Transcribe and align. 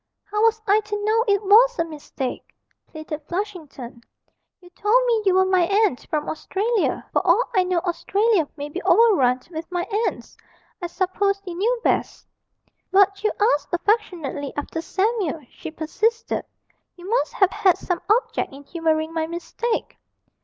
'How 0.31 0.41
was 0.41 0.59
I 0.65 0.79
to 0.79 1.05
know 1.05 1.23
it 1.27 1.43
was 1.43 1.77
a 1.77 1.85
mistake?' 1.85 2.55
pleaded 2.87 3.21
Flushington. 3.27 4.01
'You 4.59 4.71
told 4.71 5.05
me 5.05 5.21
you 5.27 5.35
were 5.35 5.45
my 5.45 5.61
aunt 5.67 6.07
from 6.09 6.27
Australia; 6.27 7.05
for 7.13 7.21
all 7.23 7.43
I 7.53 7.63
know 7.63 7.77
Australia 7.85 8.47
may 8.57 8.67
be 8.67 8.81
overrun 8.81 9.41
with 9.51 9.71
my 9.71 9.83
aunts. 10.07 10.35
I 10.81 10.87
supposed 10.87 11.43
you 11.45 11.53
knew 11.55 11.79
best.' 11.83 12.25
'But 12.89 13.23
you 13.23 13.31
asked 13.53 13.71
affectionately 13.75 14.51
after 14.57 14.81
Samuel,' 14.81 15.45
she 15.51 15.69
persisted; 15.69 16.45
'you 16.95 17.07
must 17.07 17.33
have 17.33 17.51
had 17.51 17.77
some 17.77 18.01
object 18.09 18.51
in 18.51 18.63
humouring 18.63 19.13
my 19.13 19.27
mistake.' 19.27 19.99